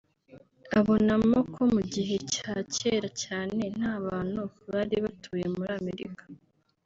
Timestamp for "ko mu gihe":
1.53-2.15